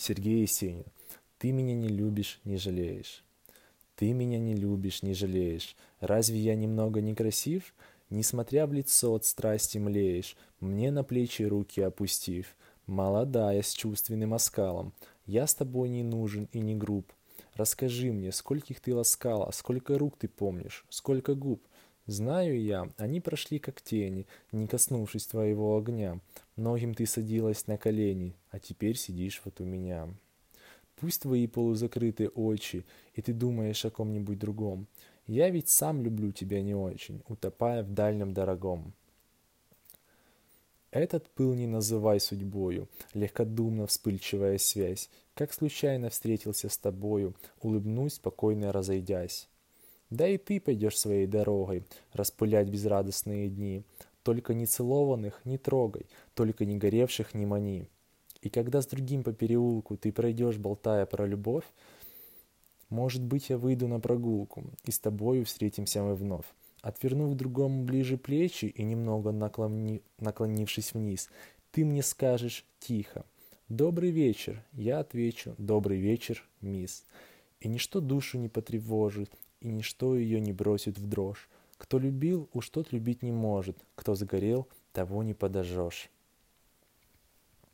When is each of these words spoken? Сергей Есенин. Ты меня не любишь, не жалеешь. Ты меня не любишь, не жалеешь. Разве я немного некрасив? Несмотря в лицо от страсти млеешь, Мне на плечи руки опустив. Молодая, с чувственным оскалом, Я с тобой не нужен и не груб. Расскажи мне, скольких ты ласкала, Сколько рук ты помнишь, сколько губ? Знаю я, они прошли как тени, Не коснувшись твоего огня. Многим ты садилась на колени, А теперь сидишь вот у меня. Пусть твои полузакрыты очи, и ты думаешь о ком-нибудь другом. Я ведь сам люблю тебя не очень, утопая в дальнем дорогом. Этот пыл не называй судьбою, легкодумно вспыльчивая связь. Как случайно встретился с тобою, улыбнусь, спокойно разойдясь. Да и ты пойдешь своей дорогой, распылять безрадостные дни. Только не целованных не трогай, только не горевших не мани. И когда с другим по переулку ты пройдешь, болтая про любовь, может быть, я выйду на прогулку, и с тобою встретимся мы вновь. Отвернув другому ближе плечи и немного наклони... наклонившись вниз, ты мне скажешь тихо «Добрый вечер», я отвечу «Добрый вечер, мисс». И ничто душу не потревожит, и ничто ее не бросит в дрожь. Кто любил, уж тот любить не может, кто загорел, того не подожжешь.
Сергей 0.00 0.40
Есенин. 0.40 0.86
Ты 1.36 1.52
меня 1.52 1.74
не 1.74 1.88
любишь, 1.88 2.40
не 2.44 2.56
жалеешь. 2.56 3.22
Ты 3.96 4.14
меня 4.14 4.38
не 4.38 4.54
любишь, 4.54 5.02
не 5.02 5.12
жалеешь. 5.12 5.76
Разве 6.00 6.38
я 6.38 6.54
немного 6.54 7.02
некрасив? 7.02 7.74
Несмотря 8.08 8.66
в 8.66 8.72
лицо 8.72 9.12
от 9.12 9.26
страсти 9.26 9.76
млеешь, 9.76 10.36
Мне 10.58 10.90
на 10.90 11.04
плечи 11.04 11.42
руки 11.42 11.82
опустив. 11.82 12.56
Молодая, 12.86 13.60
с 13.60 13.74
чувственным 13.74 14.32
оскалом, 14.32 14.94
Я 15.26 15.46
с 15.46 15.54
тобой 15.54 15.90
не 15.90 16.02
нужен 16.02 16.48
и 16.52 16.60
не 16.60 16.74
груб. 16.74 17.12
Расскажи 17.54 18.10
мне, 18.10 18.32
скольких 18.32 18.80
ты 18.80 18.94
ласкала, 18.94 19.50
Сколько 19.52 19.98
рук 19.98 20.16
ты 20.16 20.28
помнишь, 20.28 20.86
сколько 20.88 21.34
губ? 21.34 21.62
Знаю 22.06 22.60
я, 22.60 22.88
они 22.96 23.20
прошли 23.20 23.58
как 23.58 23.80
тени, 23.82 24.26
Не 24.52 24.66
коснувшись 24.66 25.26
твоего 25.26 25.76
огня. 25.76 26.20
Многим 26.56 26.94
ты 26.94 27.06
садилась 27.06 27.66
на 27.66 27.78
колени, 27.78 28.34
А 28.50 28.58
теперь 28.58 28.96
сидишь 28.96 29.40
вот 29.44 29.60
у 29.60 29.64
меня. 29.64 30.08
Пусть 30.96 31.22
твои 31.22 31.46
полузакрыты 31.46 32.28
очи, 32.28 32.84
и 33.14 33.22
ты 33.22 33.32
думаешь 33.32 33.84
о 33.84 33.90
ком-нибудь 33.90 34.38
другом. 34.38 34.86
Я 35.26 35.48
ведь 35.48 35.68
сам 35.68 36.02
люблю 36.02 36.32
тебя 36.32 36.60
не 36.60 36.74
очень, 36.74 37.22
утопая 37.28 37.82
в 37.82 37.92
дальнем 37.92 38.34
дорогом. 38.34 38.92
Этот 40.90 41.30
пыл 41.30 41.54
не 41.54 41.68
называй 41.68 42.18
судьбою, 42.18 42.88
легкодумно 43.14 43.86
вспыльчивая 43.86 44.58
связь. 44.58 45.08
Как 45.34 45.52
случайно 45.52 46.10
встретился 46.10 46.68
с 46.68 46.76
тобою, 46.76 47.36
улыбнусь, 47.62 48.14
спокойно 48.14 48.72
разойдясь. 48.72 49.48
Да 50.10 50.26
и 50.26 50.38
ты 50.38 50.60
пойдешь 50.60 50.98
своей 50.98 51.26
дорогой, 51.26 51.84
распылять 52.12 52.68
безрадостные 52.68 53.48
дни. 53.48 53.84
Только 54.22 54.52
не 54.54 54.66
целованных 54.66 55.40
не 55.44 55.56
трогай, 55.56 56.06
только 56.34 56.64
не 56.64 56.76
горевших 56.76 57.32
не 57.32 57.46
мани. 57.46 57.86
И 58.42 58.50
когда 58.50 58.82
с 58.82 58.86
другим 58.86 59.22
по 59.22 59.32
переулку 59.32 59.96
ты 59.96 60.12
пройдешь, 60.12 60.58
болтая 60.58 61.06
про 61.06 61.26
любовь, 61.26 61.64
может 62.88 63.22
быть, 63.24 63.50
я 63.50 63.56
выйду 63.56 63.86
на 63.86 64.00
прогулку, 64.00 64.64
и 64.84 64.90
с 64.90 64.98
тобою 64.98 65.44
встретимся 65.44 66.02
мы 66.02 66.14
вновь. 66.16 66.46
Отвернув 66.82 67.34
другому 67.34 67.84
ближе 67.84 68.16
плечи 68.16 68.64
и 68.64 68.82
немного 68.82 69.32
наклони... 69.32 70.02
наклонившись 70.18 70.92
вниз, 70.92 71.30
ты 71.70 71.84
мне 71.84 72.02
скажешь 72.02 72.64
тихо 72.80 73.24
«Добрый 73.68 74.10
вечер», 74.10 74.64
я 74.72 74.98
отвечу 74.98 75.54
«Добрый 75.56 75.98
вечер, 75.98 76.44
мисс». 76.60 77.04
И 77.60 77.68
ничто 77.68 78.00
душу 78.00 78.38
не 78.38 78.48
потревожит, 78.48 79.30
и 79.60 79.68
ничто 79.68 80.16
ее 80.16 80.40
не 80.40 80.52
бросит 80.52 80.98
в 80.98 81.06
дрожь. 81.06 81.48
Кто 81.76 81.98
любил, 81.98 82.48
уж 82.52 82.68
тот 82.68 82.92
любить 82.92 83.22
не 83.22 83.32
может, 83.32 83.76
кто 83.94 84.14
загорел, 84.14 84.68
того 84.92 85.22
не 85.22 85.34
подожжешь. 85.34 86.10